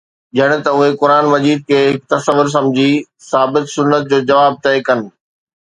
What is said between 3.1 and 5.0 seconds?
ثابت سنت جو جواب طئي ڪن.